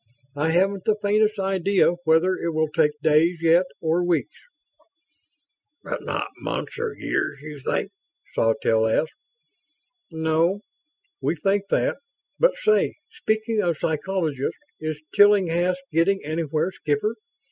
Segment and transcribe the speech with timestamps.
[0.35, 4.33] I haven't the faintest idea, whether it will take days yet or weeks."
[5.83, 7.91] "But not months or years, you think?"
[8.33, 9.13] Sawtelle asked.
[10.11, 10.61] "No.
[11.21, 11.97] We think that
[12.39, 17.13] but say, speaking of psychologists, is Tillinghast getting anywhere, Skipper?